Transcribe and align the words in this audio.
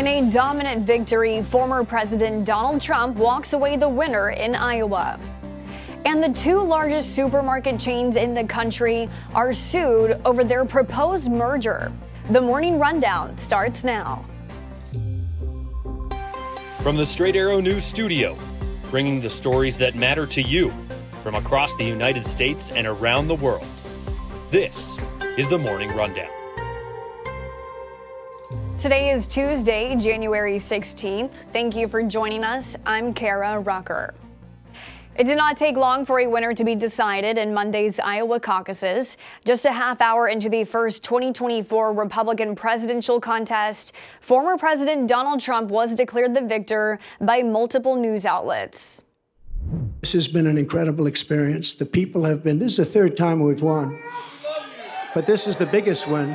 In 0.00 0.06
a 0.06 0.30
dominant 0.30 0.86
victory, 0.86 1.42
former 1.42 1.84
President 1.84 2.46
Donald 2.46 2.80
Trump 2.80 3.18
walks 3.18 3.52
away 3.52 3.76
the 3.76 3.86
winner 3.86 4.30
in 4.30 4.54
Iowa. 4.54 5.20
And 6.06 6.22
the 6.22 6.30
two 6.30 6.62
largest 6.62 7.14
supermarket 7.14 7.78
chains 7.78 8.16
in 8.16 8.32
the 8.32 8.44
country 8.44 9.10
are 9.34 9.52
sued 9.52 10.18
over 10.24 10.42
their 10.42 10.64
proposed 10.64 11.30
merger. 11.30 11.92
The 12.30 12.40
morning 12.40 12.78
rundown 12.78 13.36
starts 13.36 13.84
now. 13.84 14.24
From 16.78 16.96
the 16.96 17.04
Straight 17.04 17.36
Arrow 17.36 17.60
News 17.60 17.84
Studio, 17.84 18.38
bringing 18.90 19.20
the 19.20 19.28
stories 19.28 19.76
that 19.76 19.96
matter 19.96 20.26
to 20.28 20.40
you 20.40 20.72
from 21.22 21.34
across 21.34 21.74
the 21.74 21.84
United 21.84 22.24
States 22.24 22.70
and 22.70 22.86
around 22.86 23.28
the 23.28 23.36
world. 23.36 23.66
This 24.50 24.98
is 25.36 25.50
the 25.50 25.58
Morning 25.58 25.90
Rundown. 25.90 26.39
Today 28.80 29.10
is 29.10 29.26
Tuesday, 29.26 29.94
January 29.94 30.56
16th. 30.56 31.30
Thank 31.52 31.76
you 31.76 31.86
for 31.86 32.02
joining 32.02 32.42
us. 32.42 32.78
I'm 32.86 33.12
Karah 33.12 33.62
Rucker. 33.62 34.14
It 35.16 35.24
did 35.24 35.36
not 35.36 35.58
take 35.58 35.76
long 35.76 36.06
for 36.06 36.20
a 36.20 36.26
winner 36.26 36.54
to 36.54 36.64
be 36.64 36.74
decided 36.74 37.36
in 37.36 37.52
Monday's 37.52 38.00
Iowa 38.00 38.40
caucuses. 38.40 39.18
Just 39.44 39.66
a 39.66 39.70
half 39.70 40.00
hour 40.00 40.28
into 40.28 40.48
the 40.48 40.64
first 40.64 41.04
2024 41.04 41.92
Republican 41.92 42.56
presidential 42.56 43.20
contest, 43.20 43.92
former 44.22 44.56
President 44.56 45.06
Donald 45.06 45.42
Trump 45.42 45.70
was 45.70 45.94
declared 45.94 46.32
the 46.32 46.40
victor 46.40 46.98
by 47.20 47.42
multiple 47.42 47.96
news 47.96 48.24
outlets. 48.24 49.04
This 50.00 50.14
has 50.14 50.26
been 50.26 50.46
an 50.46 50.56
incredible 50.56 51.06
experience. 51.06 51.74
The 51.74 51.84
people 51.84 52.24
have 52.24 52.42
been, 52.42 52.58
this 52.58 52.72
is 52.72 52.76
the 52.78 52.86
third 52.86 53.14
time 53.14 53.40
we've 53.40 53.60
won, 53.60 54.02
but 55.12 55.26
this 55.26 55.46
is 55.46 55.58
the 55.58 55.66
biggest 55.66 56.08
win. 56.08 56.34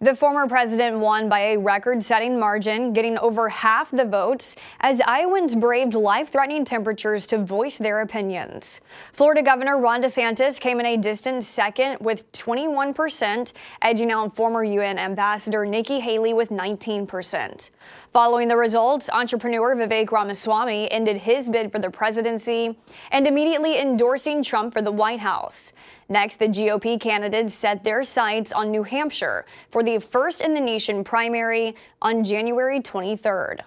The 0.00 0.14
former 0.14 0.46
president 0.46 1.00
won 1.00 1.28
by 1.28 1.40
a 1.40 1.56
record 1.58 2.04
setting 2.04 2.38
margin, 2.38 2.92
getting 2.92 3.18
over 3.18 3.48
half 3.48 3.90
the 3.90 4.04
votes 4.04 4.54
as 4.78 5.02
Iowans 5.04 5.56
braved 5.56 5.94
life 5.94 6.28
threatening 6.28 6.64
temperatures 6.64 7.26
to 7.26 7.38
voice 7.38 7.78
their 7.78 8.02
opinions. 8.02 8.80
Florida 9.12 9.42
Governor 9.42 9.76
Ron 9.80 10.00
DeSantis 10.00 10.60
came 10.60 10.78
in 10.78 10.86
a 10.86 10.96
distant 10.96 11.42
second 11.42 11.98
with 11.98 12.30
21%, 12.30 13.52
edging 13.82 14.12
out 14.12 14.36
former 14.36 14.62
UN 14.62 15.00
Ambassador 15.00 15.66
Nikki 15.66 15.98
Haley 15.98 16.32
with 16.32 16.50
19%. 16.50 17.70
Following 18.12 18.46
the 18.46 18.56
results, 18.56 19.10
entrepreneur 19.10 19.74
Vivek 19.74 20.12
Ramaswamy 20.12 20.92
ended 20.92 21.16
his 21.16 21.50
bid 21.50 21.72
for 21.72 21.80
the 21.80 21.90
presidency 21.90 22.78
and 23.10 23.26
immediately 23.26 23.80
endorsing 23.80 24.44
Trump 24.44 24.72
for 24.72 24.80
the 24.80 24.92
White 24.92 25.18
House. 25.18 25.72
Next, 26.10 26.38
the 26.38 26.48
GOP 26.48 26.98
candidates 26.98 27.52
set 27.52 27.84
their 27.84 28.02
sights 28.02 28.52
on 28.52 28.70
New 28.70 28.82
Hampshire 28.82 29.44
for 29.70 29.82
the 29.82 29.98
first 29.98 30.40
in 30.40 30.54
the 30.54 30.60
nation 30.60 31.04
primary 31.04 31.76
on 32.00 32.24
January 32.24 32.80
23rd. 32.80 33.60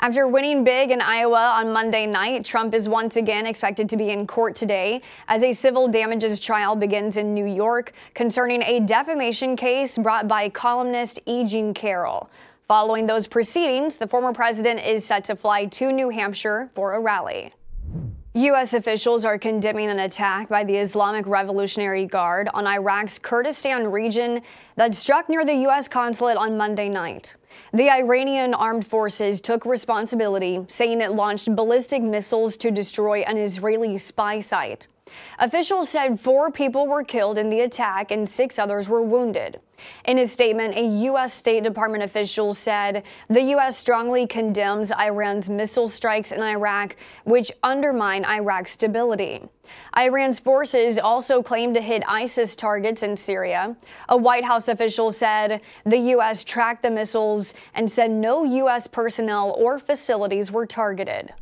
After 0.00 0.28
winning 0.28 0.64
big 0.64 0.90
in 0.90 1.00
Iowa 1.00 1.54
on 1.56 1.72
Monday 1.72 2.06
night, 2.06 2.44
Trump 2.44 2.74
is 2.74 2.90
once 2.90 3.16
again 3.16 3.46
expected 3.46 3.88
to 3.88 3.96
be 3.96 4.10
in 4.10 4.26
court 4.26 4.54
today 4.54 5.00
as 5.28 5.42
a 5.42 5.52
civil 5.52 5.88
damages 5.88 6.38
trial 6.38 6.76
begins 6.76 7.16
in 7.16 7.32
New 7.32 7.46
York 7.46 7.92
concerning 8.12 8.60
a 8.62 8.80
defamation 8.80 9.56
case 9.56 9.96
brought 9.96 10.28
by 10.28 10.50
columnist 10.50 11.20
E. 11.24 11.46
Jean 11.46 11.72
Carroll. 11.72 12.28
Following 12.68 13.06
those 13.06 13.26
proceedings, 13.26 13.96
the 13.96 14.06
former 14.06 14.34
president 14.34 14.84
is 14.84 15.06
set 15.06 15.24
to 15.24 15.36
fly 15.36 15.64
to 15.66 15.90
New 15.90 16.10
Hampshire 16.10 16.68
for 16.74 16.92
a 16.92 17.00
rally. 17.00 17.54
U.S. 18.36 18.74
officials 18.74 19.24
are 19.24 19.38
condemning 19.38 19.90
an 19.90 20.00
attack 20.00 20.48
by 20.48 20.64
the 20.64 20.76
Islamic 20.76 21.24
Revolutionary 21.24 22.04
Guard 22.04 22.48
on 22.52 22.66
Iraq's 22.66 23.16
Kurdistan 23.16 23.86
region 23.92 24.42
that 24.74 24.92
struck 24.92 25.28
near 25.28 25.44
the 25.44 25.54
U.S. 25.54 25.86
consulate 25.86 26.36
on 26.36 26.56
Monday 26.56 26.88
night. 26.88 27.36
The 27.72 27.88
Iranian 27.88 28.52
armed 28.52 28.88
forces 28.88 29.40
took 29.40 29.64
responsibility, 29.64 30.58
saying 30.66 31.00
it 31.00 31.12
launched 31.12 31.54
ballistic 31.54 32.02
missiles 32.02 32.56
to 32.56 32.72
destroy 32.72 33.20
an 33.20 33.36
Israeli 33.36 33.96
spy 33.98 34.40
site. 34.40 34.88
Officials 35.38 35.88
said 35.88 36.20
four 36.20 36.50
people 36.50 36.86
were 36.86 37.04
killed 37.04 37.38
in 37.38 37.50
the 37.50 37.60
attack 37.60 38.10
and 38.10 38.28
six 38.28 38.58
others 38.58 38.88
were 38.88 39.02
wounded. 39.02 39.60
In 40.04 40.18
a 40.18 40.26
statement, 40.26 40.76
a 40.76 40.84
U.S. 40.84 41.34
State 41.34 41.62
Department 41.62 42.02
official 42.02 42.54
said 42.54 43.02
the 43.28 43.42
U.S. 43.42 43.76
strongly 43.76 44.26
condemns 44.26 44.92
Iran's 44.92 45.50
missile 45.50 45.88
strikes 45.88 46.32
in 46.32 46.40
Iraq, 46.40 46.96
which 47.24 47.50
undermine 47.62 48.24
Iraq's 48.24 48.70
stability. 48.70 49.42
Iran's 49.96 50.38
forces 50.38 50.98
also 50.98 51.42
claimed 51.42 51.74
to 51.74 51.80
hit 51.80 52.02
ISIS 52.06 52.54
targets 52.54 53.02
in 53.02 53.16
Syria. 53.16 53.76
A 54.08 54.16
White 54.16 54.44
House 54.44 54.68
official 54.68 55.10
said 55.10 55.60
the 55.84 55.98
U.S. 55.98 56.44
tracked 56.44 56.82
the 56.82 56.90
missiles 56.90 57.54
and 57.74 57.90
said 57.90 58.10
no 58.10 58.44
U.S. 58.44 58.86
personnel 58.86 59.54
or 59.58 59.78
facilities 59.78 60.52
were 60.52 60.66
targeted. 60.66 61.32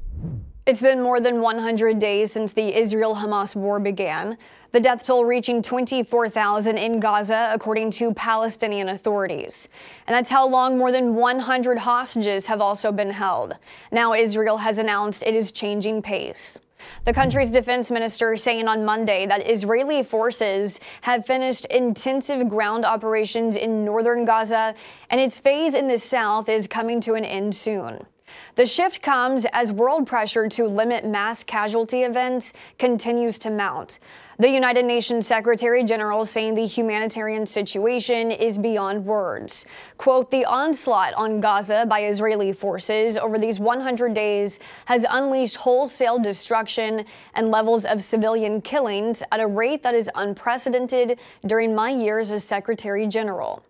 It's 0.64 0.80
been 0.80 1.02
more 1.02 1.18
than 1.18 1.40
100 1.40 1.98
days 1.98 2.30
since 2.30 2.52
the 2.52 2.78
Israel 2.78 3.16
Hamas 3.16 3.56
war 3.56 3.80
began, 3.80 4.38
the 4.70 4.78
death 4.78 5.02
toll 5.02 5.24
reaching 5.24 5.60
24,000 5.60 6.78
in 6.78 7.00
Gaza, 7.00 7.50
according 7.52 7.90
to 7.92 8.14
Palestinian 8.14 8.90
authorities. 8.90 9.68
And 10.06 10.14
that's 10.14 10.30
how 10.30 10.48
long 10.48 10.78
more 10.78 10.92
than 10.92 11.16
100 11.16 11.78
hostages 11.78 12.46
have 12.46 12.60
also 12.60 12.92
been 12.92 13.10
held. 13.10 13.56
Now, 13.90 14.14
Israel 14.14 14.58
has 14.58 14.78
announced 14.78 15.24
it 15.24 15.34
is 15.34 15.50
changing 15.50 16.00
pace. 16.00 16.60
The 17.06 17.12
country's 17.12 17.50
defense 17.50 17.90
minister 17.90 18.36
saying 18.36 18.68
on 18.68 18.84
Monday 18.84 19.26
that 19.26 19.50
Israeli 19.50 20.04
forces 20.04 20.78
have 21.00 21.26
finished 21.26 21.64
intensive 21.66 22.48
ground 22.48 22.84
operations 22.84 23.56
in 23.56 23.84
northern 23.84 24.24
Gaza 24.24 24.76
and 25.10 25.20
its 25.20 25.40
phase 25.40 25.74
in 25.74 25.88
the 25.88 25.98
south 25.98 26.48
is 26.48 26.68
coming 26.68 27.00
to 27.00 27.14
an 27.14 27.24
end 27.24 27.52
soon. 27.52 28.06
The 28.54 28.66
shift 28.66 29.02
comes 29.02 29.46
as 29.52 29.72
world 29.72 30.06
pressure 30.06 30.48
to 30.48 30.66
limit 30.66 31.04
mass 31.04 31.42
casualty 31.44 32.02
events 32.02 32.54
continues 32.78 33.38
to 33.38 33.50
mount. 33.50 33.98
The 34.38 34.48
United 34.48 34.86
Nations 34.86 35.26
Secretary 35.26 35.84
General 35.84 36.24
saying 36.24 36.54
the 36.54 36.66
humanitarian 36.66 37.46
situation 37.46 38.30
is 38.30 38.58
beyond 38.58 39.04
words. 39.04 39.66
Quote, 39.98 40.30
the 40.30 40.44
onslaught 40.44 41.14
on 41.14 41.40
Gaza 41.40 41.86
by 41.88 42.06
Israeli 42.06 42.52
forces 42.52 43.16
over 43.16 43.38
these 43.38 43.60
100 43.60 44.14
days 44.14 44.58
has 44.86 45.06
unleashed 45.08 45.56
wholesale 45.56 46.18
destruction 46.18 47.04
and 47.34 47.50
levels 47.50 47.84
of 47.84 48.02
civilian 48.02 48.60
killings 48.60 49.22
at 49.30 49.38
a 49.40 49.46
rate 49.46 49.82
that 49.82 49.94
is 49.94 50.10
unprecedented 50.14 51.20
during 51.46 51.74
my 51.74 51.90
years 51.90 52.30
as 52.30 52.42
Secretary 52.42 53.06
General. 53.06 53.62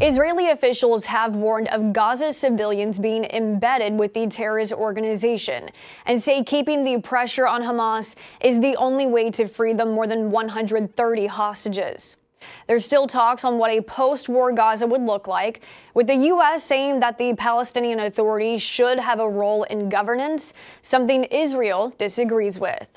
Israeli 0.00 0.50
officials 0.50 1.06
have 1.06 1.36
warned 1.36 1.68
of 1.68 1.92
Gaza 1.92 2.32
civilians 2.32 2.98
being 2.98 3.24
embedded 3.24 3.98
with 3.98 4.12
the 4.12 4.26
terrorist 4.26 4.72
organization 4.72 5.70
and 6.06 6.20
say 6.20 6.42
keeping 6.42 6.84
the 6.84 7.00
pressure 7.00 7.46
on 7.46 7.62
Hamas 7.62 8.14
is 8.40 8.60
the 8.60 8.76
only 8.76 9.06
way 9.06 9.30
to 9.30 9.46
free 9.46 9.72
the 9.72 9.86
more 9.86 10.06
than 10.06 10.30
130 10.30 11.26
hostages. 11.26 12.16
There's 12.66 12.84
still 12.84 13.06
talks 13.06 13.44
on 13.44 13.58
what 13.58 13.70
a 13.70 13.80
post 13.80 14.28
war 14.28 14.52
Gaza 14.52 14.86
would 14.86 15.02
look 15.02 15.26
like, 15.26 15.60
with 15.94 16.06
the 16.06 16.14
U.S. 16.14 16.64
saying 16.64 17.00
that 17.00 17.18
the 17.18 17.34
Palestinian 17.34 18.00
Authority 18.00 18.58
should 18.58 18.98
have 18.98 19.20
a 19.20 19.28
role 19.28 19.64
in 19.64 19.88
governance, 19.88 20.54
something 20.82 21.24
Israel 21.24 21.94
disagrees 21.98 22.58
with. 22.58 22.88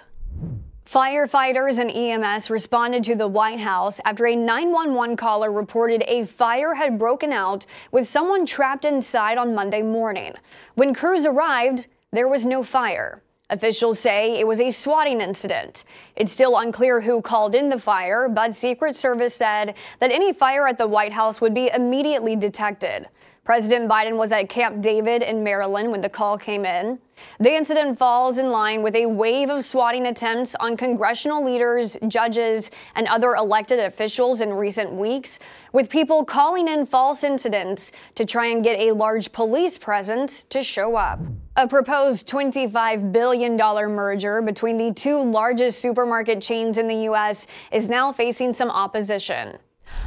Firefighters 0.86 1.80
and 1.80 1.90
EMS 1.90 2.50
responded 2.50 3.04
to 3.06 3.16
the 3.16 3.28
White 3.28 3.60
House 3.60 4.02
after 4.06 4.28
a 4.28 4.36
911 4.36 5.16
caller 5.16 5.52
reported 5.52 6.04
a 6.08 6.26
fire 6.26 6.76
had 6.76 7.00
broken 7.00 7.32
out 7.32 7.66
with 7.92 8.08
someone 8.08 8.46
trapped 8.46 8.86
inside 8.86 9.38
on 9.38 9.56
Monday 9.56 9.82
morning. 9.82 10.34
When 10.76 10.94
crews 10.94 11.26
arrived, 11.26 11.88
there 12.12 12.28
was 12.28 12.46
no 12.46 12.64
fire. 12.64 13.24
Officials 13.50 14.00
say 14.00 14.40
it 14.40 14.46
was 14.46 14.60
a 14.60 14.72
swatting 14.72 15.22
incident. 15.22 15.86
It's 16.16 16.32
still 16.32 16.58
unclear 16.58 17.02
who 17.02 17.22
called 17.22 17.56
in 17.56 17.70
the 17.70 17.80
fire, 17.80 18.28
but 18.28 18.54
Secret 18.54 18.96
Service 18.96 19.36
said 19.36 19.76
that 20.00 20.12
any 20.12 20.34
fire 20.34 20.68
at 20.68 20.78
the 20.78 20.88
White 20.88 21.14
House 21.14 21.40
would 21.40 21.54
be 21.54 21.70
immediately 21.74 22.36
detected. 22.36 23.08
President 23.46 23.92
Biden 23.92 24.16
was 24.16 24.32
at 24.32 24.48
Camp 24.48 24.82
David 24.82 25.22
in 25.22 25.44
Maryland 25.44 25.92
when 25.92 26.00
the 26.00 26.08
call 26.08 26.38
came 26.38 26.64
in. 26.64 26.98
The 27.42 27.54
incident 27.54 27.98
falls 27.98 28.38
in 28.38 28.50
line 28.50 28.82
with 28.82 28.96
a 28.96 29.06
wave 29.06 29.50
of 29.50 29.66
swatting 29.66 30.06
attempts 30.06 30.56
on 30.62 30.78
congressional 30.78 31.44
leaders, 31.44 31.98
judges, 32.08 32.72
and 32.96 33.06
other 33.08 33.36
elected 33.36 33.80
officials 33.80 34.40
in 34.40 34.54
recent 34.54 34.94
weeks, 34.94 35.40
with 35.74 35.90
people 35.90 36.24
calling 36.24 36.70
in 36.70 36.86
false 36.86 37.26
incidents 37.26 37.92
to 38.16 38.24
try 38.24 38.46
and 38.46 38.64
get 38.64 38.80
a 38.80 38.94
large 38.94 39.30
police 39.34 39.78
presence 39.78 40.46
to 40.46 40.64
show 40.64 40.96
up. 40.96 41.20
A 41.58 41.68
proposed 41.68 42.30
$25 42.30 43.12
billion 43.12 43.58
merger 43.58 44.42
between 44.42 44.78
the 44.78 44.94
two 44.94 45.22
largest 45.22 45.80
supermarket 45.80 46.42
chains 46.42 46.78
in 46.78 46.88
the 46.88 47.04
U.S. 47.12 47.48
is 47.74 47.90
now 47.90 48.14
facing 48.14 48.54
some 48.54 48.72
opposition. 48.72 49.58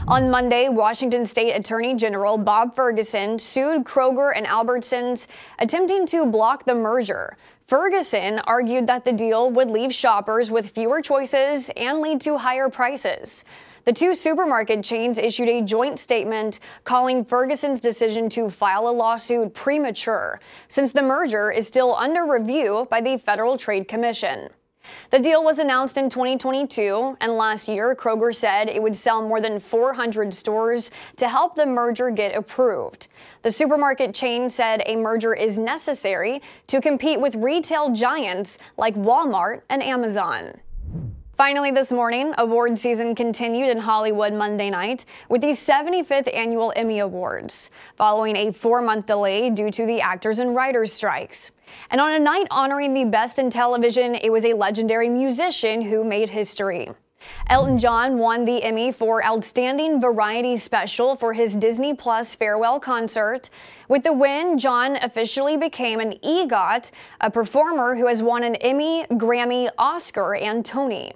On 0.09 0.31
Monday, 0.31 0.69
Washington 0.69 1.27
State 1.27 1.53
Attorney 1.55 1.93
General 1.97 2.38
Bob 2.38 2.77
Ferguson 2.77 3.41
sued 3.41 3.83
Kroger 3.83 4.33
and 4.37 4.47
Albertsons, 4.47 5.27
attempting 5.59 6.06
to 6.06 6.25
block 6.25 6.65
the 6.65 6.77
merger. 6.77 7.37
Ferguson 7.67 8.38
argued 8.44 8.87
that 8.87 9.05
the 9.05 9.12
deal 9.12 9.50
would 9.50 9.69
leave 9.69 9.93
shoppers 9.93 10.49
with 10.49 10.71
fewer 10.71 11.03
choices 11.03 11.73
and 11.77 11.99
lead 12.03 12.21
to 12.21 12.38
higher 12.38 12.69
prices. 12.69 13.44
The 13.85 13.93
two 13.93 14.15
supermarket 14.15 14.85
chains 14.85 15.19
issued 15.19 15.49
a 15.49 15.62
joint 15.62 15.99
statement 15.99 16.61
calling 16.85 17.25
Ferguson's 17.25 17.81
decision 17.81 18.29
to 18.29 18.49
file 18.49 18.89
a 18.89 18.91
lawsuit 18.91 19.55
premature, 19.55 20.39
since 20.69 20.93
the 20.93 21.03
merger 21.03 21.50
is 21.50 21.67
still 21.67 21.97
under 21.97 22.25
review 22.25 22.87
by 22.93 23.00
the 23.00 23.19
Federal 23.19 23.56
Trade 23.56 23.89
Commission. 23.89 24.50
The 25.11 25.19
deal 25.19 25.44
was 25.44 25.59
announced 25.59 25.97
in 25.99 26.09
2022, 26.09 27.17
and 27.21 27.33
last 27.33 27.69
year, 27.69 27.94
Kroger 27.94 28.35
said 28.35 28.69
it 28.69 28.83
would 28.83 28.97
sell 28.97 29.27
more 29.27 29.41
than 29.41 29.61
400 29.61 30.35
stores 30.35 30.91
to 31.17 31.29
help 31.29 31.55
the 31.55 31.67
merger 31.67 32.11
get 32.11 32.35
approved. 32.37 33.09
The 33.43 33.50
supermarket 33.50 34.15
chain 34.15 34.50
said 34.50 34.83
a 34.87 34.97
merger 34.97 35.35
is 35.35 35.59
necessary 35.59 36.43
to 36.67 36.81
compete 36.81 37.21
with 37.21 37.35
retail 37.37 37.91
giants 37.91 38.59
like 38.77 38.94
Walmart 38.94 39.62
and 39.71 39.83
Amazon. 39.83 40.61
Finally, 41.37 41.71
this 41.71 41.93
morning, 41.93 42.33
award 42.38 42.79
season 42.79 43.15
continued 43.15 43.69
in 43.69 43.77
Hollywood 43.77 44.33
Monday 44.33 44.71
night 44.71 45.05
with 45.29 45.43
the 45.43 45.49
75th 45.49 46.35
annual 46.35 46.73
Emmy 46.75 47.00
Awards, 47.00 47.71
following 47.94 48.35
a 48.37 48.50
four 48.50 48.81
month 48.81 49.05
delay 49.05 49.50
due 49.50 49.71
to 49.71 49.85
the 49.85 50.00
actors 50.00 50.38
and 50.38 50.56
writers 50.56 50.94
strikes. 50.94 51.50
And 51.91 52.00
on 52.00 52.15
a 52.15 52.19
night 52.19 52.47
honoring 52.50 52.94
the 52.94 53.05
best 53.05 53.38
in 53.38 53.50
television, 53.50 54.15
it 54.15 54.33
was 54.33 54.47
a 54.47 54.55
legendary 54.55 55.11
musician 55.11 55.83
who 55.83 56.05
made 56.05 56.31
history. 56.31 56.88
Elton 57.49 57.79
John 57.79 58.17
won 58.17 58.47
the 58.47 58.62
Emmy 58.62 58.91
for 58.91 59.23
Outstanding 59.23 60.00
Variety 60.00 60.56
Special 60.56 61.17
for 61.17 61.35
his 61.35 61.56
Disney 61.56 61.93
Plus 61.93 62.35
farewell 62.35 62.81
concert. 62.81 63.50
With 63.89 64.05
the 64.05 64.12
win, 64.12 64.56
John 64.56 64.97
officially 64.97 65.56
became 65.56 66.00
an 66.00 66.15
EGOT, 66.25 66.93
a 67.21 67.31
performer 67.31 67.94
who 67.94 68.06
has 68.06 68.23
won 68.23 68.43
an 68.43 68.55
Emmy, 68.56 69.05
Grammy, 69.11 69.69
Oscar, 69.77 70.35
and 70.35 70.65
Tony. 70.65 71.12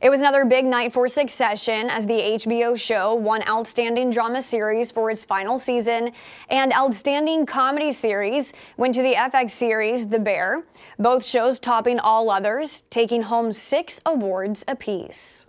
It 0.00 0.10
was 0.10 0.20
another 0.20 0.44
big 0.44 0.64
night 0.64 0.92
for 0.92 1.08
Succession 1.08 1.90
as 1.90 2.06
the 2.06 2.14
HBO 2.14 2.78
show 2.78 3.14
won 3.14 3.46
Outstanding 3.48 4.10
Drama 4.10 4.42
Series 4.42 4.92
for 4.92 5.10
its 5.10 5.24
final 5.24 5.58
season 5.58 6.12
and 6.48 6.72
Outstanding 6.72 7.46
Comedy 7.46 7.92
Series 7.92 8.52
went 8.76 8.94
to 8.94 9.02
the 9.02 9.14
FX 9.14 9.50
series 9.50 10.06
The 10.06 10.18
Bear, 10.18 10.64
both 10.98 11.24
shows 11.24 11.60
topping 11.60 11.98
all 11.98 12.30
others, 12.30 12.82
taking 12.90 13.22
home 13.22 13.52
six 13.52 14.00
awards 14.06 14.64
apiece. 14.68 15.46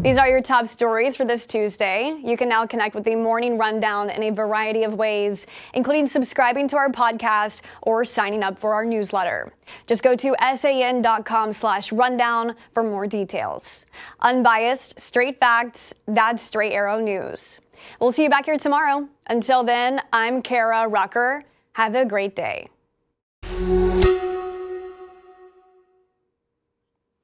These 0.00 0.18
are 0.18 0.28
your 0.28 0.42
top 0.42 0.66
stories 0.66 1.16
for 1.16 1.24
this 1.24 1.46
Tuesday. 1.46 2.20
You 2.22 2.36
can 2.36 2.48
now 2.48 2.66
connect 2.66 2.94
with 2.94 3.04
the 3.04 3.14
morning 3.14 3.56
rundown 3.56 4.10
in 4.10 4.24
a 4.24 4.30
variety 4.30 4.82
of 4.82 4.94
ways, 4.94 5.46
including 5.72 6.06
subscribing 6.06 6.68
to 6.68 6.76
our 6.76 6.90
podcast 6.90 7.62
or 7.82 8.04
signing 8.04 8.42
up 8.42 8.58
for 8.58 8.74
our 8.74 8.84
newsletter. 8.84 9.52
Just 9.86 10.02
go 10.02 10.14
to 10.16 10.34
san.com 10.54 11.52
slash 11.52 11.92
rundown 11.92 12.54
for 12.74 12.82
more 12.82 13.06
details. 13.06 13.86
Unbiased, 14.20 14.98
straight 15.00 15.38
facts, 15.40 15.94
that's 16.06 16.42
Straight 16.42 16.72
Arrow 16.72 17.00
News. 17.00 17.60
We'll 18.00 18.12
see 18.12 18.24
you 18.24 18.30
back 18.30 18.46
here 18.46 18.58
tomorrow. 18.58 19.08
Until 19.28 19.62
then, 19.62 20.02
I'm 20.12 20.42
Karah 20.42 20.90
Rucker. 20.90 21.44
Have 21.72 21.94
a 21.94 22.04
great 22.04 22.36
day. 22.36 22.68